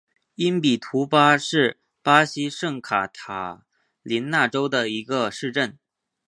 [0.33, 3.67] 因比图巴是巴西圣卡塔
[4.01, 5.77] 琳娜州的一个市镇。